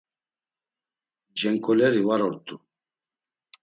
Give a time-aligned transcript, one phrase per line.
[1.37, 2.55] Cenǩoleri var ort̆u.